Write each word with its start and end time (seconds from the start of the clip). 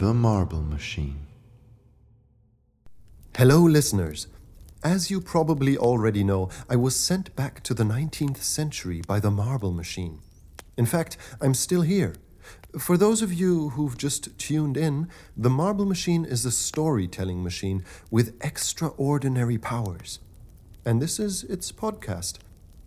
Machine. 0.00 1.26
Hello, 3.36 3.62
listeners. 3.62 4.28
As 4.84 5.10
you 5.10 5.20
probably 5.20 5.76
already 5.76 6.22
know, 6.22 6.50
I 6.70 6.76
was 6.76 6.94
sent 6.94 7.34
back 7.34 7.64
to 7.64 7.74
the 7.74 7.82
19th 7.82 8.36
century 8.36 9.02
by 9.04 9.18
the 9.18 9.32
Marble 9.32 9.72
Machine. 9.72 10.20
In 10.76 10.86
fact, 10.86 11.16
I'm 11.40 11.52
still 11.52 11.82
here. 11.82 12.14
For 12.78 12.96
those 12.96 13.22
of 13.22 13.32
you 13.32 13.70
who've 13.70 13.98
just 13.98 14.38
tuned 14.38 14.76
in, 14.76 15.08
the 15.36 15.50
Marble 15.50 15.84
Machine 15.84 16.24
is 16.24 16.44
a 16.44 16.52
storytelling 16.52 17.42
machine 17.42 17.84
with 18.08 18.36
extraordinary 18.40 19.58
powers. 19.58 20.20
And 20.84 21.02
this 21.02 21.18
is 21.18 21.42
its 21.42 21.72
podcast. 21.72 22.38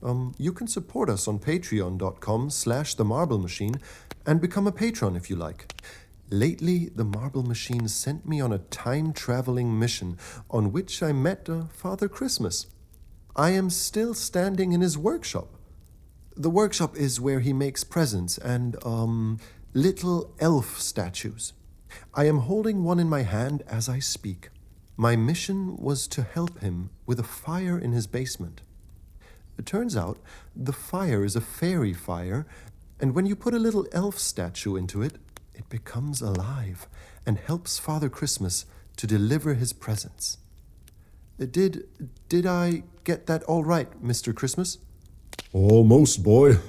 Um, 0.01 0.33
you 0.37 0.53
can 0.53 0.67
support 0.67 1.09
us 1.09 1.27
on 1.27 1.39
patreon.com 1.39 2.49
slash 2.51 2.95
the 2.95 3.05
marble 3.05 3.37
machine 3.37 3.75
and 4.25 4.39
become 4.39 4.67
a 4.67 4.71
patron 4.71 5.15
if 5.15 5.29
you 5.29 5.35
like. 5.35 5.73
Lately, 6.33 6.85
the 6.95 7.03
Marble 7.03 7.43
Machine 7.43 7.89
sent 7.89 8.25
me 8.25 8.39
on 8.39 8.53
a 8.53 8.57
time 8.57 9.11
traveling 9.11 9.77
mission 9.77 10.17
on 10.49 10.71
which 10.71 11.03
I 11.03 11.11
met 11.11 11.49
uh, 11.49 11.65
Father 11.73 12.07
Christmas. 12.07 12.67
I 13.35 13.49
am 13.49 13.69
still 13.69 14.13
standing 14.13 14.71
in 14.71 14.79
his 14.79 14.97
workshop. 14.97 15.49
The 16.37 16.49
workshop 16.49 16.95
is 16.95 17.19
where 17.19 17.41
he 17.41 17.51
makes 17.51 17.83
presents 17.83 18.37
and, 18.37 18.77
um, 18.85 19.39
little 19.73 20.33
elf 20.39 20.79
statues. 20.79 21.51
I 22.13 22.27
am 22.27 22.37
holding 22.37 22.85
one 22.85 23.01
in 23.01 23.09
my 23.09 23.23
hand 23.23 23.63
as 23.67 23.89
I 23.89 23.99
speak. 23.99 24.51
My 24.95 25.17
mission 25.17 25.75
was 25.75 26.07
to 26.07 26.23
help 26.23 26.61
him 26.61 26.91
with 27.05 27.19
a 27.19 27.23
fire 27.23 27.77
in 27.77 27.91
his 27.91 28.07
basement. 28.07 28.61
It 29.57 29.65
turns 29.65 29.97
out 29.97 30.17
the 30.55 30.71
fire 30.71 31.25
is 31.25 31.35
a 31.35 31.41
fairy 31.41 31.93
fire, 31.93 32.47
and 33.01 33.13
when 33.13 33.25
you 33.25 33.35
put 33.35 33.53
a 33.53 33.59
little 33.59 33.85
elf 33.91 34.17
statue 34.17 34.77
into 34.77 35.01
it, 35.01 35.17
it 35.53 35.69
becomes 35.69 36.21
alive 36.21 36.87
and 37.25 37.37
helps 37.37 37.77
Father 37.79 38.09
Christmas 38.09 38.65
to 38.97 39.07
deliver 39.07 39.53
his 39.53 39.73
presents. 39.73 40.37
Uh, 41.39 41.45
Did 41.45 41.85
did 42.29 42.45
I 42.45 42.83
get 43.03 43.25
that 43.27 43.43
all 43.43 43.63
right, 43.63 43.89
Mr. 44.03 44.33
Christmas? 44.33 44.77
Almost, 45.53 46.23
boy. 46.23 46.57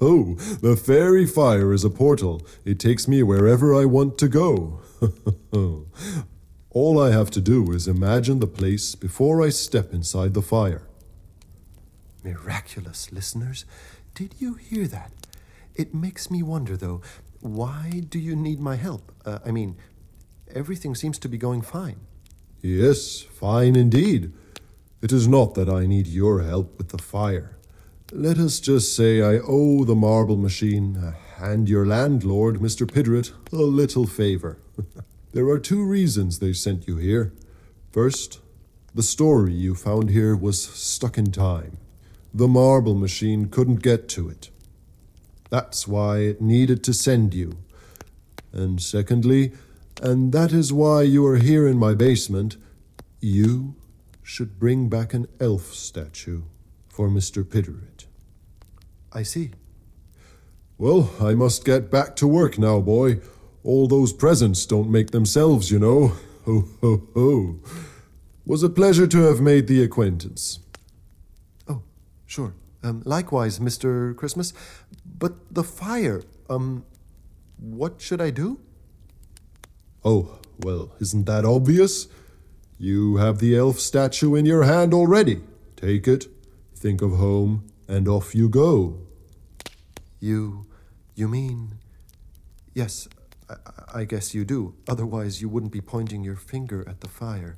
Oh, 0.00 0.34
the 0.62 0.76
fairy 0.76 1.26
fire 1.26 1.72
is 1.72 1.82
a 1.84 1.90
portal. 1.90 2.40
It 2.64 2.78
takes 2.78 3.08
me 3.08 3.24
wherever 3.24 3.74
I 3.74 3.84
want 3.84 4.16
to 4.18 4.28
go. 4.28 4.80
All 6.70 7.00
I 7.00 7.10
have 7.10 7.30
to 7.32 7.40
do 7.40 7.72
is 7.72 7.88
imagine 7.88 8.38
the 8.38 8.46
place 8.46 8.94
before 8.94 9.42
I 9.42 9.48
step 9.48 9.92
inside 9.92 10.34
the 10.34 10.42
fire. 10.42 10.82
Miraculous, 12.22 13.10
listeners. 13.10 13.64
Did 14.14 14.34
you 14.38 14.54
hear 14.54 14.86
that? 14.86 15.10
It 15.74 15.92
makes 15.92 16.30
me 16.30 16.40
wonder, 16.42 16.76
though, 16.76 17.00
why 17.40 18.02
do 18.08 18.18
you 18.18 18.34
need 18.34 18.60
my 18.60 18.76
help? 18.76 19.12
Uh, 19.24 19.38
I 19.44 19.50
mean, 19.50 19.76
everything 20.54 20.94
seems 20.94 21.18
to 21.20 21.28
be 21.28 21.38
going 21.38 21.62
fine. 21.62 22.00
Yes, 22.60 23.20
fine 23.22 23.76
indeed. 23.76 24.32
It 25.00 25.12
is 25.12 25.28
not 25.28 25.54
that 25.54 25.68
I 25.68 25.86
need 25.86 26.08
your 26.08 26.42
help 26.42 26.76
with 26.76 26.88
the 26.88 26.98
fire. 26.98 27.56
Let 28.10 28.38
us 28.38 28.58
just 28.58 28.96
say 28.96 29.22
I 29.22 29.38
owe 29.46 29.84
the 29.84 29.94
marble 29.94 30.36
machine 30.36 30.96
uh, 30.96 31.12
and 31.38 31.68
your 31.68 31.86
landlord, 31.86 32.58
Mr. 32.58 32.86
Piderit, 32.86 33.32
a 33.52 33.56
little 33.56 34.06
favor. 34.06 34.58
there 35.32 35.46
are 35.48 35.58
two 35.58 35.84
reasons 35.84 36.38
they 36.38 36.52
sent 36.52 36.88
you 36.88 36.96
here. 36.96 37.32
First, 37.92 38.40
the 38.94 39.02
story 39.02 39.52
you 39.52 39.74
found 39.74 40.10
here 40.10 40.34
was 40.34 40.60
stuck 40.60 41.16
in 41.16 41.30
time. 41.30 41.78
The 42.34 42.48
marble 42.48 42.94
machine 42.94 43.48
couldn't 43.48 43.82
get 43.82 44.08
to 44.10 44.28
it. 44.28 44.50
That's 45.50 45.88
why 45.88 46.18
it 46.18 46.40
needed 46.40 46.84
to 46.84 46.94
send 46.94 47.34
you. 47.34 47.58
And 48.52 48.80
secondly, 48.80 49.52
and 50.02 50.32
that 50.32 50.52
is 50.52 50.72
why 50.72 51.02
you 51.02 51.26
are 51.26 51.36
here 51.36 51.66
in 51.66 51.78
my 51.78 51.94
basement, 51.94 52.56
you 53.20 53.74
should 54.22 54.58
bring 54.58 54.88
back 54.88 55.14
an 55.14 55.26
elf 55.40 55.74
statue 55.74 56.42
for 56.88 57.08
Mr. 57.08 57.42
Piderit. 57.42 58.06
I 59.12 59.22
see. 59.22 59.50
Well, 60.76 61.10
I 61.20 61.34
must 61.34 61.64
get 61.64 61.90
back 61.90 62.14
to 62.16 62.28
work 62.28 62.58
now, 62.58 62.80
boy. 62.80 63.20
All 63.64 63.88
those 63.88 64.12
presents 64.12 64.64
don't 64.66 64.90
make 64.90 65.10
themselves, 65.10 65.70
you 65.70 65.78
know. 65.78 66.12
Ho, 66.44 66.68
ho, 66.80 67.02
ho. 67.14 67.58
Was 68.46 68.62
a 68.62 68.68
pleasure 68.68 69.06
to 69.06 69.18
have 69.22 69.40
made 69.40 69.66
the 69.66 69.82
acquaintance. 69.82 70.60
Oh, 71.68 71.82
sure. 72.26 72.54
Um, 72.82 73.02
likewise, 73.04 73.58
Mr. 73.58 74.16
Christmas. 74.16 74.52
But 75.18 75.52
the 75.52 75.64
fire, 75.64 76.22
um, 76.48 76.84
what 77.58 78.00
should 78.00 78.20
I 78.20 78.30
do? 78.30 78.60
Oh, 80.04 80.38
well, 80.60 80.92
isn't 81.00 81.26
that 81.26 81.44
obvious? 81.44 82.06
You 82.78 83.16
have 83.16 83.38
the 83.38 83.56
elf 83.56 83.80
statue 83.80 84.36
in 84.36 84.46
your 84.46 84.62
hand 84.62 84.94
already. 84.94 85.42
Take 85.76 86.06
it, 86.06 86.26
think 86.74 87.02
of 87.02 87.12
home, 87.12 87.64
and 87.88 88.06
off 88.06 88.34
you 88.34 88.48
go. 88.48 88.98
You, 90.20 90.66
you 91.16 91.26
mean? 91.26 91.78
Yes, 92.74 93.08
I, 93.50 93.56
I 93.94 94.04
guess 94.04 94.34
you 94.34 94.44
do. 94.44 94.74
Otherwise, 94.88 95.42
you 95.42 95.48
wouldn't 95.48 95.72
be 95.72 95.80
pointing 95.80 96.22
your 96.22 96.36
finger 96.36 96.88
at 96.88 97.00
the 97.00 97.08
fire. 97.08 97.56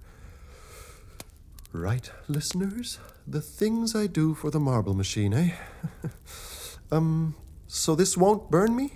Right, 1.72 2.10
listeners? 2.26 2.98
The 3.26 3.42
things 3.42 3.94
I 3.94 4.06
do 4.06 4.34
for 4.34 4.50
the 4.50 4.60
marble 4.60 4.94
machine, 4.94 5.34
eh? 5.34 5.50
um, 6.90 7.34
so 7.70 7.94
this 7.94 8.16
won't 8.16 8.50
burn 8.50 8.74
me? 8.74 8.92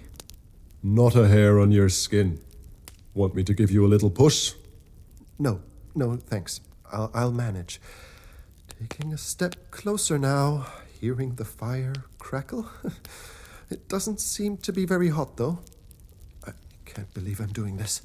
Not 0.82 1.14
a 1.14 1.28
hair 1.28 1.60
on 1.60 1.70
your 1.70 1.88
skin. 1.88 2.40
Want 3.14 3.34
me 3.36 3.44
to 3.44 3.54
give 3.54 3.70
you 3.70 3.86
a 3.86 3.88
little 3.88 4.10
push? 4.10 4.54
No, 5.38 5.60
no, 5.94 6.16
thanks. 6.16 6.60
I'll, 6.90 7.08
I'll 7.14 7.30
manage. 7.30 7.80
Taking 8.80 9.12
a 9.12 9.18
step 9.18 9.70
closer 9.70 10.18
now, 10.18 10.66
hearing 11.00 11.36
the 11.36 11.44
fire 11.44 11.94
crackle. 12.18 12.68
it 13.70 13.88
doesn't 13.88 14.20
seem 14.20 14.56
to 14.58 14.72
be 14.72 14.84
very 14.84 15.08
hot, 15.08 15.36
though. 15.36 15.60
I 16.44 16.50
can't 16.84 17.14
believe 17.14 17.40
I'm 17.40 17.52
doing 17.52 17.76
this. 17.76 18.02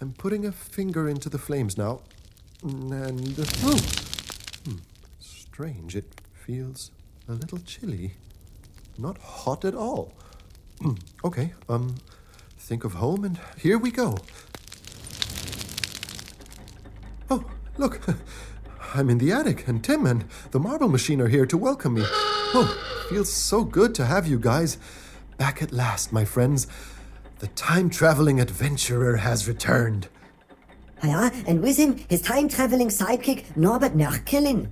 I'm 0.00 0.12
putting 0.12 0.44
a 0.44 0.50
finger 0.50 1.08
into 1.08 1.28
the 1.28 1.38
flames 1.38 1.78
now. 1.78 2.00
And. 2.64 3.38
Oh! 3.62 3.78
Hmm, 4.66 4.78
strange. 5.20 5.94
It 5.94 6.20
feels 6.34 6.90
a 7.28 7.32
little 7.32 7.58
chilly. 7.58 8.14
Not 8.98 9.18
hot 9.18 9.64
at 9.64 9.74
all. 9.74 10.12
okay, 11.24 11.52
um, 11.68 11.96
think 12.58 12.84
of 12.84 12.94
home, 12.94 13.24
and 13.24 13.38
here 13.58 13.78
we 13.78 13.90
go. 13.90 14.16
Oh, 17.30 17.44
look, 17.76 18.00
I'm 18.94 19.10
in 19.10 19.18
the 19.18 19.32
attic, 19.32 19.66
and 19.66 19.82
Tim 19.82 20.06
and 20.06 20.24
the 20.52 20.60
marble 20.60 20.88
machine 20.88 21.20
are 21.20 21.28
here 21.28 21.46
to 21.46 21.56
welcome 21.58 21.94
me. 21.94 22.04
Oh, 22.56 22.78
feels 23.08 23.32
so 23.32 23.64
good 23.64 23.96
to 23.96 24.04
have 24.04 24.28
you 24.28 24.38
guys 24.38 24.78
back 25.38 25.60
at 25.60 25.72
last, 25.72 26.12
my 26.12 26.24
friends. 26.24 26.68
The 27.40 27.48
time 27.48 27.90
traveling 27.90 28.38
adventurer 28.40 29.16
has 29.16 29.48
returned. 29.48 30.06
Ja, 31.02 31.30
and 31.48 31.60
with 31.60 31.76
him, 31.76 31.98
his 32.08 32.22
time 32.22 32.48
traveling 32.48 32.90
sidekick, 32.90 33.56
Norbert 33.56 33.96
Nörkelin. 33.96 34.68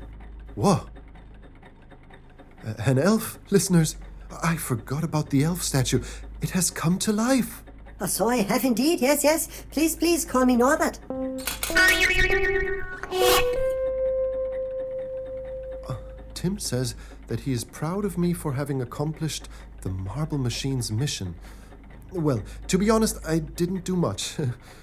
Whoa. 0.55 0.87
Uh, 2.65 2.75
An 2.87 3.01
elf, 3.01 3.41
listeners. 3.51 3.97
I 4.43 4.57
forgot 4.57 5.05
about 5.05 5.31
the 5.31 5.45
elf 5.45 5.63
statue. 5.63 6.03
It 6.41 6.51
has 6.51 6.71
come 6.71 6.99
to 7.01 7.13
life. 7.13 7.63
Oh, 8.01 8.07
so 8.07 8.29
I 8.29 8.37
have 8.39 8.65
indeed, 8.65 9.01
yes, 9.01 9.23
yes. 9.23 9.65
Please, 9.71 9.95
please 9.95 10.25
call 10.25 10.45
me 10.45 10.57
Norbert. 10.57 10.99
Uh, 15.89 15.95
Tim 16.35 16.59
says 16.59 16.95
that 17.29 17.41
he 17.41 17.53
is 17.53 17.65
proud 17.65 18.05
of 18.05 18.19
me 18.19 18.33
for 18.33 18.53
having 18.53 18.83
accomplished 18.83 19.49
the 19.83 19.91
marble 19.91 20.39
machine's 20.39 20.91
mission. 20.91 21.35
Well, 22.11 22.43
to 22.69 22.79
be 22.79 22.91
honest, 22.91 23.19
I 23.27 23.39
didn't 23.39 23.85
do 23.85 23.97
much. 23.97 24.37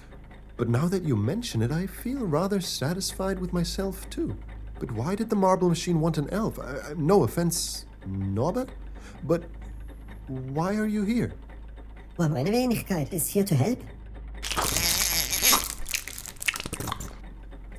but 0.58 0.70
now 0.70 0.88
that 0.88 1.04
you 1.04 1.16
mention 1.16 1.62
it, 1.62 1.72
I 1.72 1.88
feel 1.88 2.26
rather 2.26 2.62
satisfied 2.62 3.40
with 3.40 3.54
myself, 3.54 4.10
too. 4.10 4.36
But 4.80 4.92
why 4.92 5.16
did 5.16 5.30
the 5.30 5.36
marble 5.36 5.70
machine 5.70 6.00
want 6.00 6.18
an 6.18 6.30
elf? 6.32 6.58
I- 6.60 6.94
no 6.96 7.24
offense, 7.24 7.86
Norbert? 8.08 8.70
But 9.24 9.44
why 10.28 10.76
are 10.76 10.88
you 10.88 11.04
here? 11.04 11.34
Well, 12.18 12.30
meine 12.30 12.52
Wenigkeit 12.52 13.14
is 13.14 13.28
here 13.28 13.44
to 13.46 13.56
help. 13.56 13.80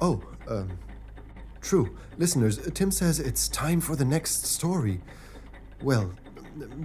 Oh, 0.01 0.23
um, 0.49 0.71
true. 1.61 1.97
Listeners, 2.17 2.59
Tim 2.75 2.91
says 2.91 3.21
it's 3.21 3.49
time 3.49 3.81
for 3.81 3.97
the 3.97 4.05
next 4.05 4.47
story. 4.47 5.01
Well, 5.83 6.13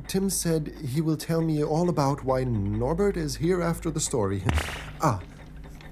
Tim 0.07 0.29
said 0.29 0.73
he 0.85 1.01
will 1.01 1.17
tell 1.17 1.41
me 1.41 1.63
all 1.63 1.89
about 1.89 2.23
why 2.23 2.43
Norbert 2.43 3.17
is 3.17 3.37
here 3.37 3.61
after 3.61 3.89
the 3.89 3.99
story. 3.99 4.43
ah, 5.01 5.21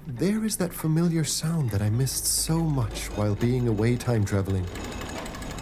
there 0.05 0.43
is 0.43 0.57
that 0.57 0.73
familiar 0.73 1.23
sound 1.23 1.71
that 1.71 1.81
I 1.81 1.89
missed 1.89 2.25
so 2.25 2.59
much 2.59 3.05
while 3.15 3.35
being 3.35 3.67
away 3.67 3.95
time 3.95 4.25
traveling. 4.25 4.65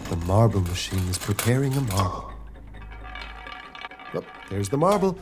The 0.10 0.16
marble 0.26 0.62
machine 0.62 1.08
is 1.08 1.18
preparing 1.18 1.74
a 1.78 1.82
marble. 1.82 2.31
There's 4.52 4.68
the 4.68 4.78
marble. 4.78 5.18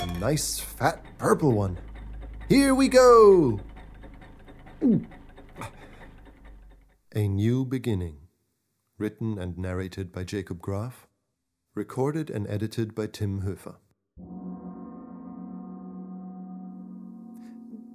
A 0.00 0.06
nice, 0.18 0.60
fat, 0.60 1.02
purple 1.16 1.52
one. 1.52 1.78
Here 2.46 2.74
we 2.74 2.88
go! 2.88 3.58
A 7.14 7.26
New 7.26 7.64
Beginning. 7.64 8.18
Written 8.98 9.38
and 9.38 9.56
narrated 9.56 10.12
by 10.12 10.24
Jacob 10.24 10.60
Graf. 10.60 11.08
Recorded 11.74 12.28
and 12.28 12.46
edited 12.50 12.94
by 12.94 13.06
Tim 13.06 13.40
Höfer. 13.40 13.76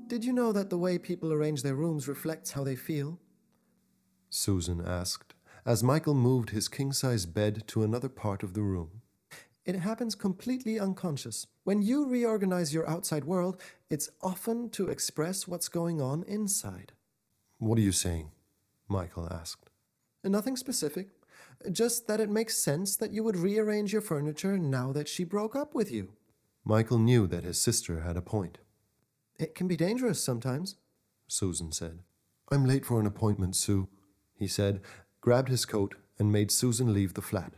Did 0.07 0.25
you 0.25 0.33
know 0.33 0.51
that 0.51 0.71
the 0.71 0.79
way 0.79 0.97
people 0.97 1.31
arrange 1.31 1.61
their 1.61 1.75
rooms 1.75 2.07
reflects 2.07 2.53
how 2.53 2.63
they 2.63 2.75
feel? 2.75 3.19
Susan 4.31 4.81
asked, 4.83 5.35
as 5.63 5.83
Michael 5.83 6.15
moved 6.15 6.49
his 6.49 6.67
king 6.67 6.91
size 6.91 7.27
bed 7.27 7.65
to 7.67 7.83
another 7.83 8.09
part 8.09 8.41
of 8.41 8.55
the 8.55 8.63
room. 8.63 9.00
It 9.65 9.75
happens 9.75 10.15
completely 10.15 10.79
unconscious. 10.79 11.45
When 11.63 11.81
you 11.81 12.07
reorganize 12.07 12.73
your 12.73 12.89
outside 12.89 13.25
world, 13.25 13.61
it's 13.89 14.09
often 14.21 14.69
to 14.71 14.87
express 14.87 15.47
what's 15.47 15.69
going 15.69 16.01
on 16.01 16.23
inside. 16.23 16.93
What 17.59 17.77
are 17.77 17.81
you 17.81 17.91
saying? 17.91 18.31
Michael 18.87 19.27
asked. 19.31 19.69
Nothing 20.23 20.57
specific, 20.57 21.09
just 21.71 22.07
that 22.07 22.19
it 22.19 22.29
makes 22.29 22.57
sense 22.57 22.95
that 22.97 23.11
you 23.11 23.23
would 23.23 23.35
rearrange 23.35 23.93
your 23.93 24.01
furniture 24.01 24.57
now 24.57 24.91
that 24.93 25.07
she 25.07 25.23
broke 25.23 25.55
up 25.55 25.75
with 25.75 25.91
you. 25.91 26.13
Michael 26.63 26.99
knew 26.99 27.27
that 27.27 27.43
his 27.43 27.59
sister 27.59 28.01
had 28.01 28.17
a 28.17 28.21
point. 28.21 28.57
It 29.39 29.55
can 29.55 29.67
be 29.67 29.75
dangerous 29.75 30.23
sometimes, 30.23 30.75
Susan 31.27 31.71
said. 31.71 31.99
I'm 32.51 32.65
late 32.65 32.85
for 32.85 32.99
an 32.99 33.07
appointment, 33.07 33.55
Sue, 33.55 33.87
he 34.35 34.47
said, 34.47 34.81
grabbed 35.21 35.49
his 35.49 35.65
coat, 35.65 35.95
and 36.19 36.31
made 36.31 36.51
Susan 36.51 36.93
leave 36.93 37.13
the 37.13 37.21
flat. 37.21 37.53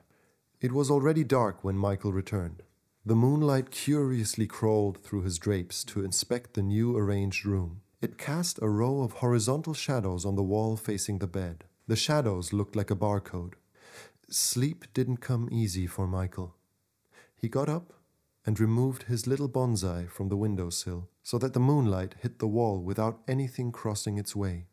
It 0.64 0.72
was 0.72 0.90
already 0.90 1.26
dark 1.26 1.62
when 1.62 1.78
Michael 1.78 2.14
returned. 2.14 2.64
The 3.06 3.18
moonlight 3.18 3.70
curiously 3.70 4.48
crawled 4.48 5.04
through 5.04 5.24
his 5.24 5.38
drapes 5.38 5.84
to 5.84 6.06
inspect 6.06 6.54
the 6.54 6.62
new 6.62 6.96
arranged 6.96 7.46
room. 7.46 7.82
It 8.02 8.18
cast 8.18 8.60
a 8.62 8.70
row 8.70 9.02
of 9.02 9.20
horizontal 9.20 9.74
shadows 9.74 10.24
on 10.24 10.38
the 10.38 10.42
wall 10.42 10.78
facing 10.78 11.20
the 11.20 11.28
bed. 11.28 11.66
The 11.88 11.98
shadows 11.98 12.54
looked 12.54 12.78
like 12.78 12.90
a 12.90 12.96
barcode. 12.96 13.56
Sleep 14.30 14.86
didn't 14.94 15.18
come 15.18 15.50
easy 15.52 15.86
for 15.86 16.08
Michael. 16.08 16.56
He 17.36 17.50
got 17.50 17.68
up 17.68 17.92
and 18.46 18.58
removed 18.58 19.04
his 19.04 19.28
little 19.28 19.50
bonsai 19.50 20.10
from 20.10 20.30
the 20.30 20.38
windowsill 20.38 21.10
so 21.24 21.38
that 21.40 21.52
the 21.52 21.60
moonlight 21.60 22.16
hit 22.22 22.40
the 22.40 22.48
wall 22.48 22.82
without 22.82 23.20
anything 23.28 23.74
crossing 23.74 24.18
its 24.18 24.34
way. 24.34 24.68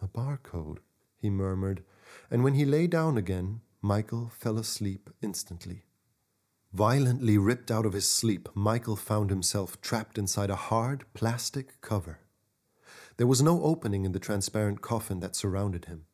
A 0.00 0.08
barcode, 0.08 0.78
he 1.18 1.28
murmured, 1.28 1.84
and 2.30 2.42
when 2.42 2.54
he 2.54 2.64
lay 2.64 2.86
down 2.86 3.18
again, 3.18 3.60
Michael 3.84 4.30
fell 4.30 4.56
asleep 4.56 5.10
instantly. 5.20 5.82
Violently 6.72 7.36
ripped 7.36 7.70
out 7.70 7.84
of 7.84 7.92
his 7.92 8.08
sleep, 8.08 8.48
Michael 8.54 8.96
found 8.96 9.28
himself 9.28 9.78
trapped 9.82 10.16
inside 10.16 10.48
a 10.48 10.56
hard 10.56 11.04
plastic 11.12 11.78
cover. 11.82 12.20
There 13.18 13.26
was 13.26 13.42
no 13.42 13.62
opening 13.62 14.06
in 14.06 14.12
the 14.12 14.18
transparent 14.18 14.80
coffin 14.80 15.20
that 15.20 15.36
surrounded 15.36 15.84
him. 15.84 16.06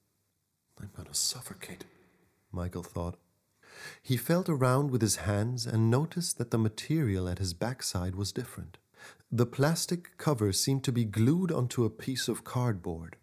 I'm 0.80 0.90
going 0.96 1.06
to 1.06 1.14
suffocate, 1.14 1.84
Michael 2.50 2.82
thought. 2.82 3.18
He 4.02 4.16
felt 4.16 4.48
around 4.48 4.90
with 4.90 5.00
his 5.00 5.22
hands 5.30 5.64
and 5.64 5.88
noticed 5.88 6.38
that 6.38 6.50
the 6.50 6.58
material 6.58 7.28
at 7.28 7.38
his 7.38 7.54
backside 7.54 8.16
was 8.16 8.32
different. 8.32 8.78
The 9.30 9.46
plastic 9.46 10.18
cover 10.18 10.52
seemed 10.52 10.82
to 10.82 10.92
be 10.92 11.04
glued 11.04 11.52
onto 11.52 11.84
a 11.84 11.90
piece 11.90 12.26
of 12.26 12.42
cardboard. 12.42 13.16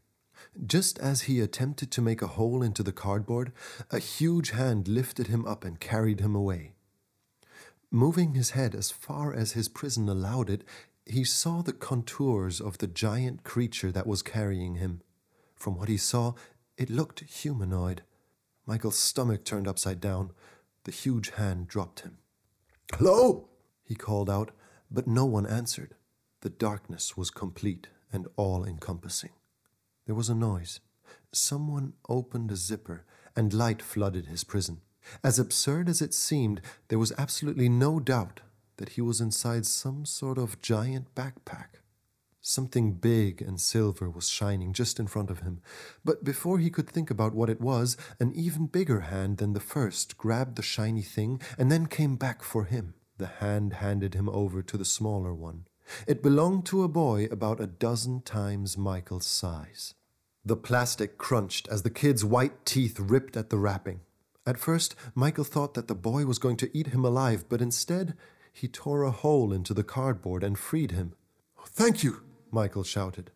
Just 0.66 0.98
as 1.00 1.24
he 1.24 1.40
attempted 1.40 1.92
to 1.92 2.02
make 2.02 2.22
a 2.22 2.28
hole 2.28 2.64
into 2.64 2.82
the 2.82 2.92
cardboard, 2.92 3.52
a 3.92 4.00
huge 4.00 4.52
hand 4.52 4.88
lifted 4.88 5.28
him 5.28 5.46
up 5.46 5.64
and 5.64 5.80
carried 5.80 6.20
him 6.20 6.36
away. 6.36 6.74
Moving 7.92 8.34
his 8.34 8.52
head 8.52 8.74
as 8.74 8.90
far 8.92 9.34
as 9.34 9.52
his 9.52 9.70
prison 9.70 10.10
allowed 10.10 10.50
it, 10.50 10.64
he 11.06 11.24
saw 11.24 11.62
the 11.62 11.74
contours 11.74 12.60
of 12.60 12.80
the 12.80 12.88
giant 12.88 13.44
creature 13.44 13.92
that 13.92 14.08
was 14.08 14.22
carrying 14.22 14.76
him. 14.76 15.02
From 15.56 15.78
what 15.78 15.90
he 15.90 15.98
saw, 15.98 16.34
it 16.76 16.90
looked 16.90 17.22
humanoid. 17.22 18.04
Michael's 18.66 18.98
stomach 18.98 19.46
turned 19.46 19.68
upside 19.68 20.02
down. 20.02 20.32
The 20.84 20.92
huge 20.92 21.30
hand 21.32 21.68
dropped 21.68 22.02
him. 22.02 22.18
Hello? 22.94 23.48
he 23.84 23.96
called 23.96 24.30
out, 24.30 24.52
but 24.92 25.08
no 25.08 25.26
one 25.26 25.46
answered. 25.46 25.96
The 26.42 26.50
darkness 26.50 27.16
was 27.16 27.30
complete 27.30 27.88
and 28.12 28.28
all 28.36 28.66
encompassing. 28.66 29.32
There 30.08 30.16
was 30.16 30.30
a 30.30 30.36
noise. 30.36 30.80
Someone 31.34 31.94
opened 32.08 32.50
a 32.50 32.56
zipper, 32.56 33.06
and 33.36 33.54
light 33.54 33.82
flooded 33.82 34.26
his 34.28 34.46
prison. 34.46 34.82
As 35.24 35.38
absurd 35.38 35.90
as 35.90 36.02
it 36.02 36.14
seemed, 36.14 36.62
there 36.88 36.98
was 36.98 37.14
absolutely 37.18 37.70
no 37.70 38.00
doubt 38.00 38.40
that 38.78 38.90
he 38.90 39.02
was 39.02 39.20
inside 39.22 39.66
some 39.66 40.06
sort 40.06 40.38
of 40.38 40.62
giant 40.62 41.14
backpack. 41.14 41.82
Something 42.40 42.94
big 42.94 43.42
and 43.42 43.60
silver 43.60 44.10
was 44.10 44.30
shining 44.30 44.72
just 44.72 44.98
in 44.98 45.08
front 45.08 45.30
of 45.30 45.42
him, 45.42 45.60
but 46.06 46.24
before 46.24 46.60
he 46.60 46.70
could 46.70 46.90
think 46.90 47.12
about 47.12 47.36
what 47.36 47.50
it 47.50 47.60
was, 47.60 47.98
an 48.22 48.32
even 48.34 48.68
bigger 48.68 49.02
hand 49.02 49.38
than 49.38 49.52
the 49.52 49.60
first 49.60 50.18
grabbed 50.18 50.56
the 50.56 50.62
shiny 50.62 51.02
thing 51.02 51.42
and 51.58 51.70
then 51.70 51.88
came 51.88 52.16
back 52.16 52.44
for 52.44 52.64
him. 52.64 52.94
The 53.18 53.28
hand 53.28 53.74
handed 53.74 54.14
him 54.14 54.30
over 54.30 54.62
to 54.62 54.78
the 54.78 54.86
smaller 54.86 55.34
one. 55.34 55.66
It 56.08 56.24
belonged 56.24 56.66
to 56.68 56.84
a 56.84 56.88
boy 56.88 57.28
about 57.32 57.60
a 57.60 57.68
dozen 57.68 58.22
times 58.22 58.78
Michael's 58.78 59.28
size. 59.28 59.94
The 60.48 60.56
plastic 60.56 61.18
crunched 61.18 61.68
as 61.68 61.84
the 61.84 61.90
kid's 61.90 62.24
white 62.24 62.66
teeth 62.66 63.02
ripped 63.02 63.36
at 63.36 63.50
the 63.50 63.58
wrapping. 63.58 64.00
At 64.46 64.58
first, 64.58 64.96
Michael 65.14 65.44
thought 65.44 65.74
that 65.74 65.90
the 65.90 65.94
boy 65.94 66.26
was 66.26 66.40
going 66.40 66.56
to 66.56 66.70
eat 66.74 66.88
him 66.88 67.04
alive, 67.04 67.44
but 67.50 67.62
instead, 67.62 68.16
he 68.54 68.70
tore 68.70 69.04
a 69.04 69.12
hole 69.12 69.52
into 69.52 69.74
the 69.74 69.84
cardboard 69.84 70.46
and 70.46 70.58
freed 70.58 70.92
him. 70.92 71.16
Oh, 71.60 71.66
thank 71.68 72.02
you, 72.02 72.22
Michael 72.50 72.86
shouted. 72.86 73.32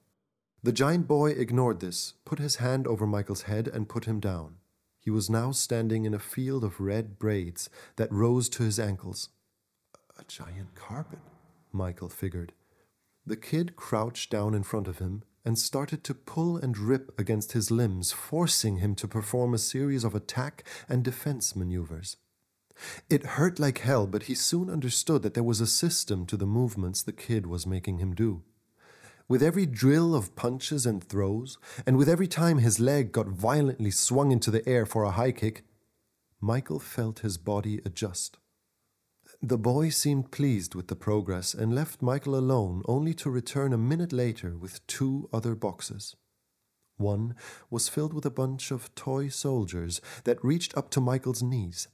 The 0.63 0.71
giant 0.71 1.05
boy 1.05 1.31
ignored 1.31 1.81
this, 1.81 2.13
put 2.23 2.39
his 2.39 2.55
hand 2.63 2.87
over 2.87 3.05
Michael's 3.05 3.41
head, 3.41 3.67
and 3.67 3.89
put 3.89 4.05
him 4.05 4.21
down. 4.21 4.55
He 4.97 5.09
was 5.09 5.29
now 5.29 5.51
standing 5.51 6.05
in 6.05 6.13
a 6.13 6.19
field 6.19 6.63
of 6.63 6.79
red 6.79 7.19
braids 7.19 7.69
that 7.97 8.09
rose 8.09 8.47
to 8.47 8.63
his 8.63 8.79
ankles. 8.79 9.27
A 10.17 10.23
giant 10.23 10.75
carpet, 10.75 11.19
Michael 11.73 12.07
figured. 12.07 12.53
The 13.25 13.35
kid 13.35 13.75
crouched 13.75 14.31
down 14.31 14.53
in 14.53 14.63
front 14.63 14.87
of 14.87 14.99
him 14.99 15.23
and 15.43 15.57
started 15.57 16.03
to 16.03 16.13
pull 16.13 16.57
and 16.57 16.77
rip 16.77 17.17
against 17.19 17.53
his 17.53 17.71
limbs, 17.71 18.11
forcing 18.11 18.77
him 18.77 18.95
to 18.95 19.07
perform 19.07 19.53
a 19.53 19.57
series 19.57 20.03
of 20.03 20.15
attack 20.15 20.63
and 20.87 21.03
defense 21.03 21.55
maneuvers. 21.55 22.17
It 23.09 23.23
hurt 23.37 23.59
like 23.59 23.79
hell, 23.79 24.07
but 24.07 24.23
he 24.23 24.35
soon 24.35 24.69
understood 24.69 25.21
that 25.23 25.33
there 25.33 25.43
was 25.43 25.61
a 25.61 25.67
system 25.67 26.25
to 26.27 26.37
the 26.37 26.45
movements 26.45 27.03
the 27.03 27.11
kid 27.11 27.45
was 27.45 27.67
making 27.67 27.99
him 27.99 28.13
do. 28.13 28.43
With 29.27 29.43
every 29.43 29.65
drill 29.65 30.13
of 30.13 30.35
punches 30.35 30.85
and 30.85 31.03
throws, 31.03 31.57
and 31.85 31.97
with 31.97 32.09
every 32.09 32.27
time 32.27 32.57
his 32.57 32.79
leg 32.79 33.11
got 33.11 33.27
violently 33.27 33.91
swung 33.91 34.31
into 34.31 34.51
the 34.51 34.67
air 34.67 34.85
for 34.85 35.03
a 35.03 35.11
high 35.11 35.31
kick, 35.31 35.63
Michael 36.41 36.79
felt 36.79 37.19
his 37.19 37.37
body 37.37 37.79
adjust. 37.85 38.37
The 39.43 39.57
boy 39.57 39.89
seemed 39.89 40.29
pleased 40.29 40.75
with 40.75 40.87
the 40.87 40.95
progress 40.95 41.55
and 41.55 41.73
left 41.73 42.03
Michael 42.03 42.35
alone 42.35 42.83
only 42.85 43.15
to 43.15 43.29
return 43.31 43.73
a 43.73 43.77
minute 43.77 44.13
later 44.13 44.55
with 44.55 44.85
two 44.85 45.29
other 45.33 45.55
boxes. 45.55 46.15
One 46.97 47.33
was 47.71 47.89
filled 47.89 48.13
with 48.13 48.25
a 48.27 48.29
bunch 48.29 48.69
of 48.69 48.93
toy 48.93 49.29
soldiers 49.29 49.99
that 50.25 50.43
reached 50.45 50.77
up 50.77 50.91
to 50.91 51.01
Michael's 51.01 51.41
knees. 51.41 51.87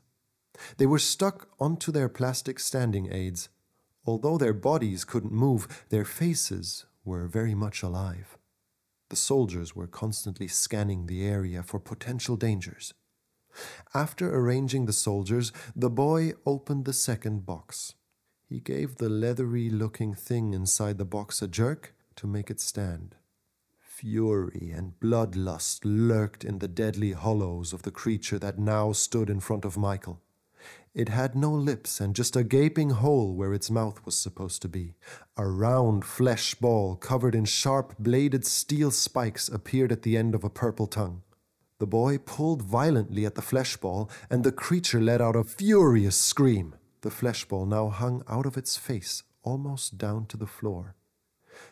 They 0.75 0.85
were 0.85 0.99
stuck 0.99 1.47
onto 1.57 1.89
their 1.89 2.09
plastic 2.09 2.59
standing 2.59 3.13
aids. 3.13 3.47
Although 4.05 4.37
their 4.37 4.53
bodies 4.53 5.05
couldn't 5.05 5.31
move, 5.31 5.85
their 5.87 6.03
faces 6.03 6.85
were 7.05 7.27
very 7.27 7.55
much 7.55 7.81
alive. 7.81 8.37
The 9.07 9.15
soldiers 9.15 9.73
were 9.73 9.87
constantly 9.87 10.49
scanning 10.49 11.05
the 11.05 11.25
area 11.25 11.63
for 11.63 11.79
potential 11.79 12.35
dangers. 12.35 12.93
After 13.93 14.33
arranging 14.33 14.85
the 14.85 14.93
soldiers, 14.93 15.51
the 15.75 15.89
boy 15.89 16.33
opened 16.45 16.85
the 16.85 16.93
second 16.93 17.45
box. 17.45 17.95
He 18.47 18.59
gave 18.59 18.95
the 18.95 19.09
leathery 19.09 19.69
looking 19.69 20.13
thing 20.13 20.53
inside 20.53 20.97
the 20.97 21.05
box 21.05 21.41
a 21.41 21.47
jerk 21.47 21.93
to 22.15 22.27
make 22.27 22.49
it 22.49 22.59
stand. 22.59 23.15
Fury 23.79 24.71
and 24.75 24.99
bloodlust 24.99 25.79
lurked 25.83 26.45
in 26.45 26.59
the 26.59 26.67
deadly 26.67 27.13
hollows 27.13 27.73
of 27.73 27.81
the 27.81 27.91
creature 27.91 28.37
that 28.37 28.59
now 28.59 28.91
stood 28.91 29.29
in 29.29 29.39
front 29.39 29.65
of 29.65 29.75
Michael. 29.75 30.21
It 30.93 31.09
had 31.09 31.35
no 31.35 31.51
lips 31.51 31.99
and 31.99 32.15
just 32.15 32.35
a 32.35 32.43
gaping 32.43 32.89
hole 32.89 33.35
where 33.35 33.53
its 33.53 33.69
mouth 33.69 34.03
was 34.05 34.17
supposed 34.17 34.61
to 34.63 34.67
be. 34.67 34.95
A 35.35 35.47
round 35.47 36.05
flesh 36.05 36.55
ball 36.55 36.95
covered 36.95 37.35
in 37.35 37.45
sharp 37.45 37.95
bladed 37.99 38.45
steel 38.45 38.91
spikes 38.91 39.47
appeared 39.49 39.91
at 39.91 40.01
the 40.01 40.17
end 40.17 40.33
of 40.33 40.43
a 40.43 40.49
purple 40.49 40.87
tongue. 40.87 41.21
The 41.79 41.87
boy 41.87 42.17
pulled 42.17 42.63
violently 42.63 43.25
at 43.25 43.35
the 43.35 43.41
flesh 43.41 43.77
ball, 43.77 44.09
and 44.29 44.43
the 44.43 44.51
creature 44.51 44.99
let 44.99 45.21
out 45.21 45.35
a 45.35 45.43
furious 45.43 46.17
scream. 46.17 46.75
The 47.01 47.11
flesh 47.11 47.45
ball 47.45 47.65
now 47.65 47.89
hung 47.89 48.23
out 48.27 48.47
of 48.47 48.57
its 48.57 48.77
face, 48.77 49.23
almost 49.43 49.97
down 49.97 50.25
to 50.27 50.37
the 50.37 50.47
floor. 50.47 50.95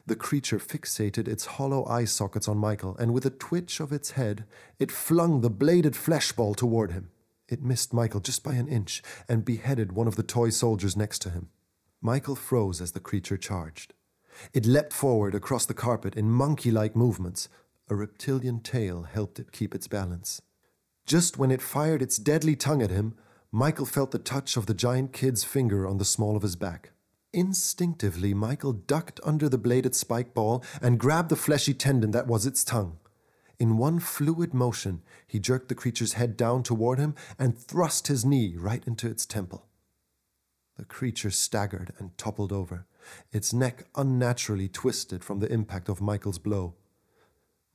The 0.06 0.16
creature 0.16 0.60
fixated 0.60 1.28
its 1.28 1.46
hollow 1.46 1.86
eye 1.86 2.06
sockets 2.06 2.48
on 2.48 2.58
Michael, 2.58 2.96
and 2.98 3.14
with 3.14 3.26
a 3.26 3.32
twitch 3.32 3.80
of 3.80 3.92
its 3.92 4.12
head, 4.12 4.46
it 4.80 4.92
flung 4.92 5.42
the 5.42 5.50
bladed 5.50 5.96
flesh 5.96 6.32
ball 6.32 6.54
toward 6.54 6.92
him. 6.92 7.10
It 7.48 7.64
missed 7.64 7.94
Michael 7.94 8.20
just 8.20 8.44
by 8.44 8.54
an 8.54 8.68
inch 8.68 9.04
and 9.28 9.46
beheaded 9.46 9.92
one 9.92 10.08
of 10.08 10.16
the 10.16 10.24
toy 10.24 10.50
soldiers 10.50 10.96
next 10.96 11.20
to 11.24 11.30
him. 11.30 11.50
Michael 12.02 12.36
froze 12.36 12.82
as 12.82 12.92
the 12.92 13.00
creature 13.00 13.38
charged. 13.38 13.94
It 14.54 14.66
leapt 14.66 14.94
forward 14.94 15.34
across 15.34 15.66
the 15.66 15.74
carpet 15.74 16.16
in 16.16 16.30
monkey 16.30 16.72
like 16.72 16.96
movements. 16.96 17.48
A 17.88 17.96
reptilian 17.96 18.62
tail 18.62 19.04
helped 19.04 19.40
it 19.40 19.52
keep 19.52 19.76
its 19.76 19.88
balance. 19.88 20.42
Just 21.06 21.38
when 21.38 21.52
it 21.52 21.62
fired 21.62 22.02
its 22.02 22.18
deadly 22.18 22.56
tongue 22.56 22.82
at 22.82 22.90
him, 22.90 23.16
Michael 23.52 23.86
felt 23.86 24.12
the 24.12 24.20
touch 24.20 24.58
of 24.58 24.66
the 24.66 24.74
giant 24.74 25.14
kid's 25.14 25.44
finger 25.44 25.88
on 25.88 25.98
the 25.98 26.06
small 26.06 26.36
of 26.36 26.42
his 26.42 26.56
back. 26.56 26.92
Instinctively, 27.32 28.34
Michael 28.34 28.74
ducked 28.74 29.20
under 29.24 29.48
the 29.48 29.58
bladed 29.58 29.94
spike 29.94 30.34
ball 30.34 30.64
and 30.82 31.00
grabbed 31.00 31.30
the 31.30 31.36
fleshy 31.36 31.74
tendon 31.74 32.12
that 32.12 32.28
was 32.28 32.46
its 32.46 32.64
tongue. 32.64 32.98
In 33.60 33.78
one 33.78 34.00
fluid 34.00 34.54
motion, 34.54 35.02
he 35.28 35.40
jerked 35.40 35.70
the 35.70 35.76
creature's 35.76 36.14
head 36.14 36.36
down 36.36 36.64
toward 36.64 36.98
him 36.98 37.14
and 37.38 37.58
thrust 37.58 38.08
his 38.08 38.26
knee 38.26 38.56
right 38.58 38.84
into 38.88 39.08
its 39.08 39.26
temple. 39.26 39.68
The 40.78 40.86
creature 40.86 41.32
staggered 41.32 41.94
and 42.00 42.18
toppled 42.18 42.52
over, 42.52 42.88
its 43.32 43.54
neck 43.54 43.86
unnaturally 43.96 44.68
twisted 44.68 45.24
from 45.24 45.40
the 45.40 45.52
impact 45.52 45.88
of 45.88 46.02
Michael's 46.02 46.40
blow. 46.40 46.74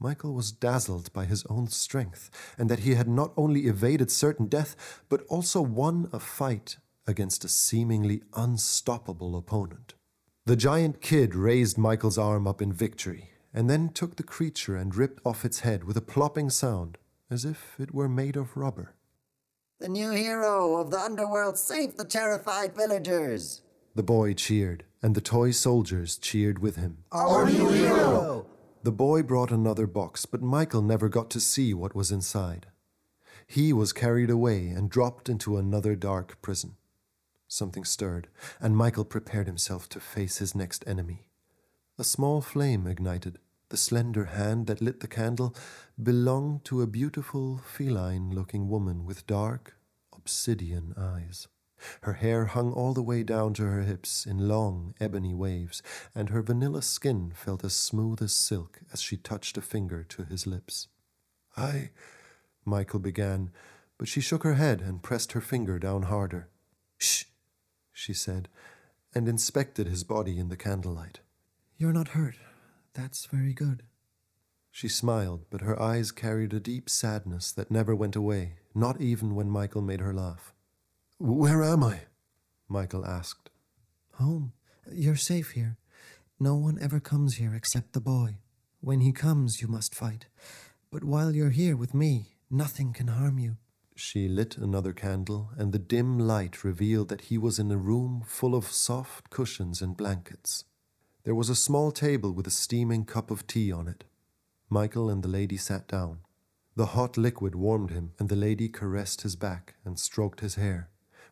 Michael 0.03 0.33
was 0.33 0.51
dazzled 0.51 1.13
by 1.13 1.27
his 1.27 1.45
own 1.51 1.69
strength, 1.69 2.31
and 2.57 2.71
that 2.71 2.81
he 2.81 2.95
had 2.95 3.07
not 3.07 3.35
only 3.37 3.67
evaded 3.67 4.11
certain 4.11 4.47
death, 4.47 5.03
but 5.11 5.27
also 5.29 5.61
won 5.61 6.09
a 6.11 6.19
fight 6.19 6.79
against 7.07 7.45
a 7.45 7.49
seemingly 7.49 8.23
unstoppable 8.35 9.37
opponent. 9.37 9.93
The 10.47 10.57
giant 10.57 11.03
kid 11.03 11.35
raised 11.35 11.77
Michael's 11.77 12.17
arm 12.17 12.47
up 12.47 12.63
in 12.63 12.73
victory, 12.73 13.31
and 13.53 13.69
then 13.69 13.91
took 13.91 14.17
the 14.17 14.23
creature 14.23 14.75
and 14.75 14.95
ripped 14.95 15.21
off 15.27 15.45
its 15.45 15.61
head 15.61 15.85
with 15.85 15.99
a 15.99 16.03
plopping 16.03 16.49
sound, 16.49 16.97
as 17.31 17.45
if 17.45 17.79
it 17.79 17.93
were 17.93 18.09
made 18.09 18.37
of 18.37 18.57
rubber. 18.57 18.95
The 19.81 19.89
new 19.89 20.11
hero 20.11 20.77
of 20.77 20.91
the 20.91 20.99
underworld 20.99 21.59
saved 21.59 21.99
the 21.99 22.05
terrified 22.05 22.75
villagers. 22.75 23.61
The 23.95 24.03
boy 24.03 24.33
cheered, 24.33 24.85
and 25.03 25.15
the 25.15 25.21
toy 25.21 25.51
soldiers 25.51 26.17
cheered 26.17 26.59
with 26.59 26.77
him. 26.77 27.05
Our 27.13 27.45
new 27.51 27.69
hero! 27.69 28.47
The 28.83 28.93
boy 28.93 29.23
brought 29.23 29.51
another 29.51 29.87
box, 29.87 30.25
but 30.25 30.41
Michael 30.41 30.81
never 30.81 31.11
got 31.11 31.29
to 31.31 31.41
see 31.41 31.75
what 31.75 31.95
was 31.95 32.11
inside. 32.11 32.69
He 33.47 33.75
was 33.75 33.93
carried 33.93 34.31
away 34.31 34.69
and 34.69 34.89
dropped 34.89 35.29
into 35.29 35.59
another 35.59 35.95
dark 35.95 36.41
prison. 36.41 36.77
Something 37.47 37.85
stirred, 37.85 38.29
and 38.59 38.75
Michael 38.75 39.05
prepared 39.05 39.47
himself 39.47 39.87
to 39.91 40.01
face 40.01 40.39
his 40.39 40.55
next 40.55 40.83
enemy. 40.87 41.27
A 41.99 42.05
small 42.05 42.41
flame 42.41 42.87
ignited. 42.87 43.39
The 43.69 43.77
slender 43.77 44.27
hand 44.27 44.67
that 44.69 44.81
lit 44.81 45.01
the 45.01 45.09
candle 45.09 45.55
belonged 46.03 46.65
to 46.65 46.81
a 46.81 46.87
beautiful 46.87 47.59
feline 47.59 48.31
looking 48.35 48.69
woman 48.69 49.05
with 49.05 49.27
dark, 49.27 49.77
obsidian 50.17 50.95
eyes. 50.97 51.49
Her 52.03 52.15
hair 52.15 52.47
hung 52.47 52.73
all 52.73 52.95
the 52.95 53.03
way 53.03 53.23
down 53.23 53.55
to 53.55 53.65
her 53.65 53.83
hips 53.83 54.27
in 54.27 54.49
long, 54.49 54.95
ebony 55.01 55.35
waves, 55.35 55.83
and 56.15 56.31
her 56.31 56.43
vanilla 56.43 56.83
skin 56.83 57.33
felt 57.35 57.65
as 57.65 57.75
smooth 57.75 58.23
as 58.23 58.33
silk 58.33 58.81
as 58.93 59.01
she 59.01 59.17
touched 59.17 59.57
a 59.57 59.63
finger 59.63 60.05
to 60.05 60.25
his 60.25 60.47
lips. 60.47 60.89
I. 61.57 61.91
Michael 62.65 63.01
began, 63.01 63.51
but 63.99 64.09
she 64.09 64.21
shook 64.21 64.45
her 64.45 64.55
head 64.55 64.81
and 64.81 65.03
pressed 65.03 65.33
her 65.33 65.41
finger 65.41 65.79
down 65.79 66.05
harder. 66.05 66.49
Shh, 66.99 67.25
she 67.93 68.15
said, 68.15 68.49
and 69.15 69.29
inspected 69.29 69.87
his 69.87 70.05
body 70.05 70.39
in 70.39 70.49
the 70.49 70.57
candlelight. 70.57 71.21
You're 71.77 71.93
not 71.93 72.09
hurt. 72.09 72.37
That's 72.95 73.27
very 73.27 73.53
good. 73.53 73.83
She 74.71 74.89
smiled, 74.89 75.47
but 75.51 75.63
her 75.63 75.81
eyes 75.81 76.13
carried 76.13 76.53
a 76.55 76.61
deep 76.61 76.89
sadness 76.89 77.53
that 77.53 77.71
never 77.71 77.95
went 77.95 78.15
away, 78.17 78.55
not 78.75 79.01
even 79.01 79.35
when 79.35 79.51
Michael 79.51 79.83
made 79.83 80.01
her 80.01 80.15
laugh. 80.15 80.55
Where 81.23 81.63
am 81.63 81.85
I? 81.85 82.01
Michael 82.67 83.05
asked. 83.05 83.51
Home. 84.15 84.55
You're 84.91 85.17
safe 85.17 85.51
here. 85.51 85.77
No 86.39 86.55
one 86.55 86.79
ever 86.81 86.99
comes 86.99 87.35
here 87.35 87.55
except 87.55 87.93
the 87.93 88.01
boy. 88.01 88.39
When 88.81 89.01
he 89.01 89.13
comes, 89.13 89.61
you 89.61 89.69
must 89.69 89.95
fight. 89.95 90.29
But 90.91 91.05
while 91.05 91.35
you're 91.35 91.51
here 91.51 91.77
with 91.77 91.93
me, 91.93 92.37
nothing 92.51 92.95
can 92.95 93.09
harm 93.09 93.39
you. 93.39 93.59
She 93.95 94.29
lit 94.29 94.57
another 94.57 94.95
candle, 94.95 95.51
and 95.59 95.73
the 95.73 95.79
dim 95.79 96.19
light 96.19 96.65
revealed 96.65 97.11
that 97.11 97.29
he 97.29 97.37
was 97.37 97.59
in 97.59 97.71
a 97.71 97.77
room 97.77 98.23
full 98.25 98.55
of 98.55 98.73
soft 98.73 99.29
cushions 99.29 99.83
and 99.83 99.99
blankets. 99.99 100.65
There 101.25 101.35
was 101.35 101.51
a 101.51 101.55
small 101.55 101.93
table 101.93 102.33
with 102.33 102.47
a 102.47 102.51
steaming 102.51 103.05
cup 103.05 103.31
of 103.31 103.47
tea 103.47 103.71
on 103.71 103.89
it. 103.89 104.05
Michael 104.71 105.11
and 105.11 105.23
the 105.23 105.29
lady 105.29 105.59
sat 105.59 105.87
down. 105.87 106.21
The 106.77 106.97
hot 106.97 107.19
liquid 107.19 107.55
warmed 107.55 107.91
him, 107.91 108.13
and 108.19 108.31
the 108.31 108.37
lady 108.37 108.71
caressed 108.71 109.21
his 109.21 109.37
back 109.37 109.75
and 109.85 109.99
stroked 109.99 110.41
his 110.41 110.55
hair. 110.55 110.89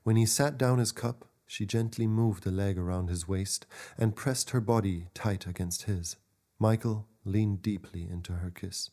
When 0.09 0.17
he 0.17 0.25
sat 0.25 0.57
down 0.57 0.79
his 0.79 0.91
cup, 0.91 1.27
she 1.47 1.67
gently 1.67 2.07
moved 2.07 2.47
a 2.47 2.51
leg 2.51 2.79
around 2.79 3.11
his 3.11 3.29
waist 3.29 3.67
and 3.99 4.17
pressed 4.17 4.53
her 4.53 4.61
body 4.63 5.09
tight 5.13 5.47
against 5.47 5.83
his. 5.83 6.17
Michael 6.59 7.07
leaned 7.27 7.61
deeply 7.61 8.09
into 8.11 8.33
her 8.33 8.49
kiss. 8.49 8.89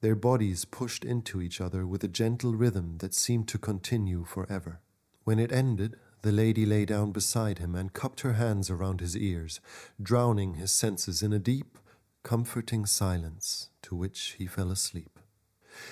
Their 0.00 0.14
bodies 0.14 0.64
pushed 0.64 1.04
into 1.04 1.42
each 1.42 1.60
other 1.60 1.88
with 1.88 2.04
a 2.04 2.14
gentle 2.22 2.54
rhythm 2.54 2.98
that 2.98 3.14
seemed 3.14 3.48
to 3.48 3.58
continue 3.58 4.22
forever. 4.22 4.78
When 5.24 5.40
it 5.40 5.50
ended, 5.50 5.96
the 6.22 6.30
lady 6.30 6.64
lay 6.64 6.84
down 6.84 7.10
beside 7.10 7.58
him 7.58 7.74
and 7.74 7.92
cupped 7.92 8.20
her 8.20 8.34
hands 8.34 8.70
around 8.70 9.00
his 9.00 9.16
ears, 9.16 9.58
drowning 10.00 10.54
his 10.54 10.70
senses 10.70 11.20
in 11.20 11.32
a 11.32 11.40
deep, 11.40 11.78
comforting 12.22 12.86
silence 12.86 13.70
to 13.82 13.96
which 13.96 14.36
he 14.38 14.46
fell 14.46 14.70
asleep. 14.70 15.18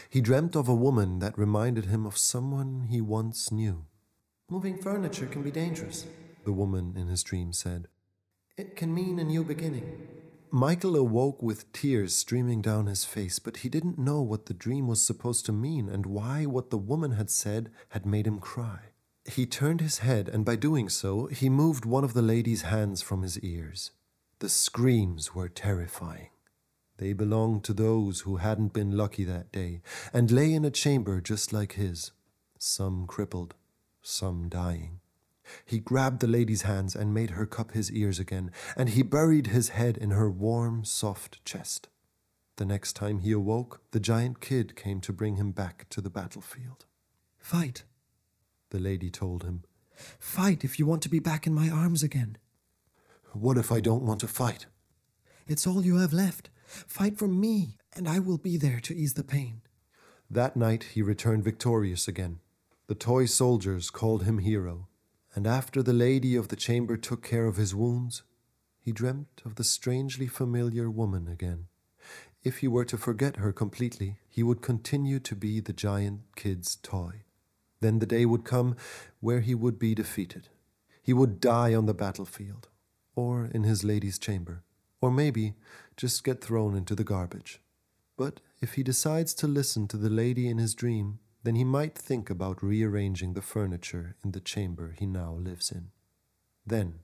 He 0.09 0.21
dreamt 0.21 0.55
of 0.55 0.69
a 0.69 0.73
woman 0.73 1.19
that 1.19 1.37
reminded 1.37 1.87
him 1.87 2.07
of 2.07 2.17
someone 2.17 2.87
he 2.89 3.01
once 3.01 3.51
knew. 3.51 3.87
Moving 4.51 4.79
furniture 4.79 5.27
can 5.27 5.43
be 5.43 5.51
dangerous, 5.51 6.07
the 6.45 6.53
woman 6.53 6.95
in 6.97 7.09
his 7.09 7.23
dream 7.23 7.53
said. 7.53 7.87
It 8.57 8.77
can 8.77 8.95
mean 8.95 9.19
a 9.19 9.25
new 9.25 9.45
beginning. 9.45 10.09
Michael 10.51 10.97
awoke 10.97 11.43
with 11.43 11.71
tears 11.75 12.17
streaming 12.17 12.63
down 12.63 12.87
his 12.87 13.05
face, 13.05 13.39
but 13.39 13.59
he 13.59 13.69
didn't 13.69 13.99
know 13.99 14.23
what 14.23 14.47
the 14.47 14.55
dream 14.55 14.89
was 14.89 15.03
supposed 15.03 15.45
to 15.45 15.53
mean 15.53 15.91
and 15.91 16.07
why 16.07 16.47
what 16.47 16.71
the 16.71 16.79
woman 16.79 17.13
had 17.13 17.29
said 17.29 17.71
had 17.91 18.07
made 18.07 18.27
him 18.27 18.39
cry. 18.39 18.79
He 19.27 19.45
turned 19.45 19.83
his 19.83 19.99
head, 19.99 20.31
and 20.31 20.47
by 20.47 20.57
doing 20.57 20.89
so, 20.89 21.27
he 21.27 21.51
moved 21.51 21.85
one 21.85 22.03
of 22.03 22.15
the 22.15 22.23
lady's 22.23 22.63
hands 22.63 23.03
from 23.03 23.21
his 23.21 23.39
ears. 23.41 23.91
The 24.39 24.49
screams 24.49 25.35
were 25.35 25.51
terrifying. 25.51 26.31
They 26.97 27.13
belonged 27.13 27.65
to 27.65 27.75
those 27.75 28.21
who 28.21 28.37
hadn't 28.37 28.73
been 28.73 28.97
lucky 28.97 29.25
that 29.25 29.53
day 29.53 29.83
and 30.11 30.31
lay 30.31 30.55
in 30.55 30.65
a 30.65 30.71
chamber 30.71 31.21
just 31.21 31.53
like 31.53 31.75
his, 31.75 32.13
some 32.59 33.07
crippled, 33.07 33.55
some 34.09 34.49
dying. 34.49 35.01
He 35.65 35.79
grabbed 35.79 36.21
the 36.21 36.27
lady's 36.27 36.63
hands 36.63 36.95
and 36.95 37.15
made 37.15 37.31
her 37.31 37.47
cup 37.47 37.73
his 37.73 37.91
ears 37.93 38.19
again, 38.19 38.51
and 38.77 38.91
he 38.91 39.03
buried 39.03 39.49
his 39.49 39.71
head 39.71 39.97
in 39.97 40.11
her 40.11 40.31
warm, 40.31 40.85
soft 40.85 41.45
chest. 41.45 41.89
The 42.57 42.65
next 42.65 42.95
time 42.95 43.21
he 43.21 43.33
awoke, 43.33 43.83
the 43.93 44.01
giant 44.01 44.41
kid 44.41 44.77
came 44.77 45.01
to 45.03 45.13
bring 45.13 45.37
him 45.37 45.53
back 45.53 45.87
to 45.91 46.01
the 46.01 46.11
battlefield. 46.11 46.87
Fight, 47.39 47.85
the 48.71 48.81
lady 48.81 49.11
told 49.11 49.45
him. 49.45 49.63
Fight 50.19 50.65
if 50.65 50.79
you 50.79 50.87
want 50.87 51.03
to 51.03 51.09
be 51.09 51.21
back 51.21 51.47
in 51.47 51.55
my 51.55 51.71
arms 51.71 52.03
again. 52.03 52.37
What 53.33 53.59
if 53.59 53.71
I 53.71 53.81
don't 53.81 54.03
want 54.03 54.21
to 54.21 54.29
fight? 54.29 54.67
It's 55.47 55.67
all 55.67 55.85
you 55.85 55.97
have 55.99 56.13
left. 56.13 56.51
Fight 56.67 57.19
for 57.19 57.29
me, 57.29 57.79
and 57.97 58.09
I 58.09 58.19
will 58.19 58.39
be 58.39 58.57
there 58.57 58.81
to 58.81 58.95
ease 58.95 59.15
the 59.15 59.25
pain. 59.25 59.63
That 60.31 60.57
night 60.57 60.85
he 60.95 61.01
returned 61.01 61.45
victorious 61.45 62.09
again. 62.09 62.41
The 62.89 62.95
toy 62.95 63.27
soldiers 63.27 63.91
called 63.91 64.25
him 64.25 64.39
hero, 64.39 64.89
and 65.35 65.47
after 65.47 65.83
the 65.83 65.93
lady 65.93 66.35
of 66.35 66.49
the 66.49 66.57
chamber 66.57 66.97
took 66.97 67.23
care 67.23 67.45
of 67.45 67.57
his 67.57 67.75
wounds, 67.75 68.23
he 68.81 68.93
dreamt 68.93 69.43
of 69.45 69.57
the 69.57 69.65
strangely 69.65 70.27
familiar 70.27 70.91
woman 70.91 71.29
again. 71.29 71.67
If 72.43 72.59
he 72.59 72.69
were 72.69 72.87
to 72.87 72.97
forget 72.97 73.37
her 73.37 73.53
completely, 73.53 74.21
he 74.27 74.43
would 74.43 74.63
continue 74.63 75.19
to 75.21 75.37
be 75.37 75.61
the 75.61 75.75
giant 75.75 76.23
kid's 76.35 76.77
toy. 76.77 77.25
Then 77.81 77.99
the 77.99 78.07
day 78.07 78.25
would 78.25 78.45
come 78.45 78.75
where 79.21 79.41
he 79.41 79.55
would 79.55 79.79
be 79.79 79.95
defeated. 79.95 80.49
He 81.03 81.13
would 81.13 81.41
die 81.41 81.75
on 81.75 81.85
the 81.85 81.93
battlefield, 81.93 82.69
or 83.15 83.51
in 83.53 83.65
his 83.65 83.85
lady's 83.85 84.19
chamber, 84.19 84.63
or 85.03 85.11
maybe 85.11 85.57
just 85.99 86.25
get 86.25 86.41
thrown 86.41 86.75
into 86.75 86.95
the 86.95 87.05
garbage. 87.05 87.61
But 88.17 88.41
if 88.63 88.75
he 88.75 88.83
decides 88.83 89.35
to 89.35 89.47
listen 89.47 89.89
to 89.89 89.99
the 89.99 90.09
lady 90.09 90.49
in 90.49 90.57
his 90.57 90.75
dream, 90.75 91.19
then 91.45 91.55
he 91.55 91.65
might 91.65 91.97
think 91.97 92.31
about 92.31 92.63
rearranging 92.63 93.35
the 93.35 93.43
furniture 93.43 94.17
in 94.25 94.33
the 94.33 94.41
chamber 94.41 94.95
he 94.99 95.07
now 95.07 95.33
lives 95.33 95.71
in. 95.71 95.91
Then, 96.67 97.01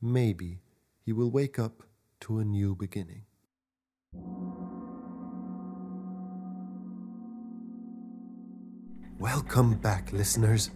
maybe, 0.00 0.60
he 1.04 1.12
will 1.12 1.30
wake 1.30 1.58
up 1.58 1.82
to 2.20 2.38
a 2.38 2.44
new 2.44 2.74
beginning. 2.74 3.24
Welcome 9.18 9.74
back, 9.74 10.12
listeners. 10.12 10.70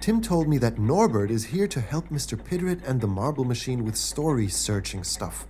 Tim 0.00 0.22
told 0.22 0.48
me 0.48 0.56
that 0.58 0.78
Norbert 0.78 1.30
is 1.30 1.44
here 1.44 1.68
to 1.68 1.80
help 1.80 2.08
Mr. 2.08 2.36
Piderit 2.36 2.80
and 2.88 3.00
the 3.00 3.06
Marble 3.06 3.44
Machine 3.44 3.84
with 3.84 3.96
story 3.96 4.48
searching 4.48 5.04
stuff. 5.04 5.46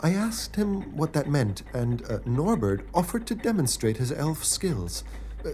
I 0.00 0.10
asked 0.12 0.56
him 0.56 0.96
what 0.96 1.12
that 1.12 1.30
meant, 1.30 1.62
and 1.72 2.04
uh, 2.10 2.18
Norbert 2.26 2.86
offered 2.92 3.26
to 3.28 3.34
demonstrate 3.34 3.96
his 3.96 4.12
elf 4.12 4.44
skills. 4.44 5.04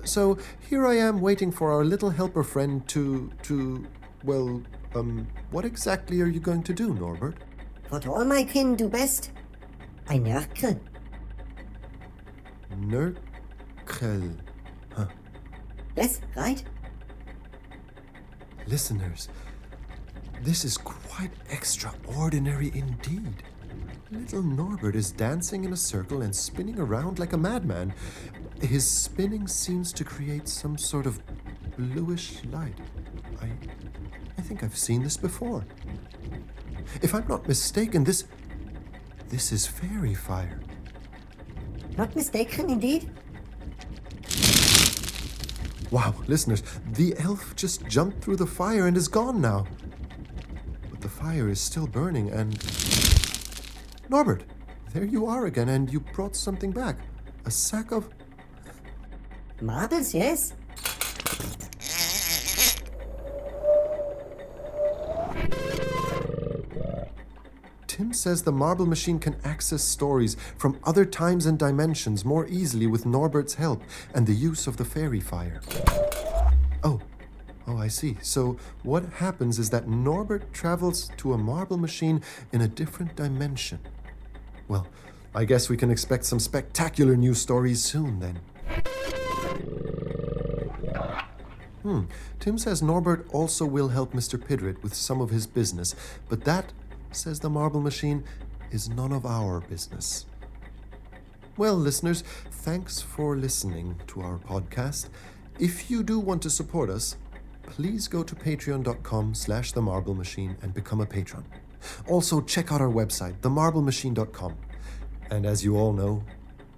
So 0.04 0.38
here 0.68 0.86
I 0.86 0.96
am 0.96 1.20
waiting 1.20 1.50
for 1.50 1.72
our 1.72 1.84
little 1.84 2.10
helper 2.10 2.42
friend 2.44 2.86
to. 2.88 3.30
to. 3.42 3.86
well, 4.24 4.62
um, 4.94 5.26
what 5.50 5.64
exactly 5.64 6.20
are 6.20 6.26
you 6.26 6.40
going 6.40 6.62
to 6.64 6.72
do, 6.74 6.94
Norbert? 6.94 7.36
What 7.90 8.06
all 8.06 8.24
my 8.24 8.44
kin 8.44 8.76
do 8.76 8.88
best 8.88 9.30
Ein 10.08 10.24
Nörkel. 10.24 10.78
Nurkel. 12.76 14.36
Huh. 14.92 15.06
Yes, 15.96 16.20
right? 16.36 16.64
Listeners, 18.66 19.28
this 20.42 20.64
is 20.64 20.76
quite 20.76 21.30
extraordinary 21.50 22.72
indeed. 22.74 23.42
Little 24.10 24.42
Norbert 24.42 24.96
is 24.96 25.12
dancing 25.12 25.64
in 25.64 25.72
a 25.72 25.76
circle 25.76 26.22
and 26.22 26.34
spinning 26.34 26.80
around 26.80 27.20
like 27.20 27.32
a 27.32 27.36
madman. 27.36 27.94
His 28.60 28.88
spinning 28.88 29.46
seems 29.48 29.92
to 29.94 30.04
create 30.04 30.48
some 30.48 30.78
sort 30.78 31.06
of 31.06 31.20
bluish 31.76 32.44
light. 32.52 32.78
I, 33.40 33.48
I 34.38 34.42
think 34.42 34.62
I've 34.62 34.76
seen 34.76 35.02
this 35.02 35.16
before. 35.16 35.64
If 37.02 37.14
I'm 37.14 37.26
not 37.26 37.48
mistaken, 37.48 38.04
this. 38.04 38.24
This 39.28 39.52
is 39.52 39.66
fairy 39.66 40.14
fire. 40.14 40.60
Not 41.96 42.14
mistaken, 42.16 42.68
indeed. 42.70 43.10
Wow, 45.90 46.14
listeners, 46.28 46.62
the 46.92 47.14
elf 47.18 47.56
just 47.56 47.86
jumped 47.86 48.22
through 48.22 48.36
the 48.36 48.46
fire 48.46 48.86
and 48.86 48.96
is 48.96 49.08
gone 49.08 49.40
now. 49.40 49.66
But 50.90 51.00
the 51.00 51.08
fire 51.08 51.48
is 51.48 51.60
still 51.60 51.86
burning 51.86 52.30
and. 52.30 52.58
Norbert, 54.08 54.44
there 54.92 55.04
you 55.04 55.26
are 55.26 55.46
again, 55.46 55.68
and 55.68 55.92
you 55.92 56.00
brought 56.00 56.36
something 56.36 56.70
back. 56.70 56.98
A 57.46 57.50
sack 57.50 57.90
of. 57.90 58.08
Marbles, 59.60 60.14
yes? 60.14 60.54
Tim 67.86 68.14
says 68.14 68.42
the 68.42 68.52
marble 68.52 68.86
machine 68.86 69.18
can 69.18 69.36
access 69.44 69.82
stories 69.82 70.36
from 70.56 70.78
other 70.84 71.04
times 71.04 71.44
and 71.44 71.58
dimensions 71.58 72.24
more 72.24 72.46
easily 72.46 72.86
with 72.86 73.04
Norbert's 73.04 73.54
help 73.54 73.82
and 74.14 74.26
the 74.26 74.32
use 74.32 74.66
of 74.66 74.78
the 74.78 74.84
fairy 74.86 75.20
fire. 75.20 75.60
Oh, 76.82 76.98
oh, 77.66 77.76
I 77.76 77.88
see. 77.88 78.16
So 78.22 78.56
what 78.82 79.04
happens 79.04 79.58
is 79.58 79.68
that 79.70 79.86
Norbert 79.86 80.50
travels 80.54 81.10
to 81.18 81.34
a 81.34 81.38
marble 81.38 81.76
machine 81.76 82.22
in 82.52 82.62
a 82.62 82.68
different 82.68 83.14
dimension. 83.16 83.80
Well, 84.68 84.86
I 85.34 85.44
guess 85.44 85.68
we 85.68 85.76
can 85.76 85.90
expect 85.90 86.24
some 86.24 86.40
spectacular 86.40 87.16
new 87.16 87.34
stories 87.34 87.84
soon 87.84 88.20
then. 88.20 88.40
Hmm. 91.82 92.02
Tim 92.38 92.58
says 92.58 92.82
Norbert 92.82 93.26
also 93.32 93.64
will 93.64 93.88
help 93.88 94.12
Mr. 94.12 94.38
Piderit 94.38 94.82
with 94.82 94.94
some 94.94 95.20
of 95.20 95.30
his 95.30 95.46
business, 95.46 95.94
but 96.28 96.44
that, 96.44 96.72
says 97.10 97.40
the 97.40 97.48
marble 97.48 97.80
machine, 97.80 98.24
is 98.70 98.88
none 98.88 99.12
of 99.12 99.24
our 99.24 99.60
business. 99.60 100.26
Well, 101.56 101.74
listeners, 101.74 102.22
thanks 102.50 103.00
for 103.00 103.36
listening 103.36 103.96
to 104.08 104.20
our 104.20 104.38
podcast. 104.38 105.08
If 105.58 105.90
you 105.90 106.02
do 106.02 106.18
want 106.18 106.42
to 106.42 106.50
support 106.50 106.90
us, 106.90 107.16
please 107.62 108.08
go 108.08 108.22
to 108.22 108.34
patreon.com 108.34 109.34
slash 109.34 109.72
the 109.72 109.82
marble 109.82 110.14
machine 110.14 110.56
and 110.62 110.72
become 110.72 111.00
a 111.00 111.06
patron. 111.06 111.44
Also, 112.06 112.40
check 112.40 112.72
out 112.72 112.80
our 112.80 112.88
website, 112.88 113.34
themarblemachine.com. 113.40 114.56
And 115.30 115.46
as 115.46 115.64
you 115.64 115.76
all 115.76 115.92
know, 115.92 116.24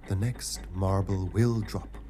the 0.07 0.15
next 0.15 0.61
marble 0.73 1.27
will 1.33 1.61
drop. 1.61 2.02